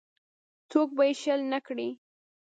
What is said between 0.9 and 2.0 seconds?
به یې شل نه کړي.